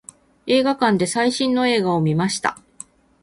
[0.47, 2.57] 映画館で最新の映画を見ました。